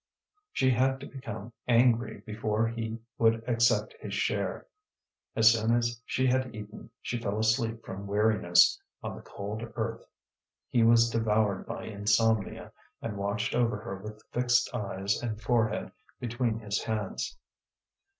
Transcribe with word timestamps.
She 0.51 0.71
had 0.71 0.99
to 1.01 1.05
become 1.05 1.53
angry 1.67 2.21
before 2.25 2.67
he 2.67 2.97
would 3.19 3.47
accept 3.47 3.93
his 3.99 4.15
share. 4.15 4.65
As 5.35 5.53
soon 5.53 5.75
as 5.75 6.01
she 6.07 6.25
had 6.25 6.55
eaten 6.55 6.89
she 7.03 7.19
fell 7.21 7.37
asleep 7.37 7.85
from 7.85 8.07
weariness, 8.07 8.81
on 9.03 9.15
the 9.15 9.21
cold 9.21 9.61
earth. 9.75 10.03
He 10.71 10.81
was 10.81 11.11
devoured 11.11 11.67
by 11.67 11.83
insomnia, 11.83 12.71
and 12.99 13.15
watched 13.15 13.53
over 13.53 13.77
her 13.77 13.95
with 13.97 14.23
fixed 14.31 14.73
eyes 14.73 15.21
and 15.21 15.39
forehead 15.39 15.91
between 16.19 16.57
his 16.61 16.81
hands. 16.81 17.37